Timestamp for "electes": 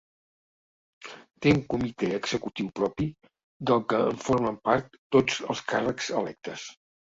6.25-6.69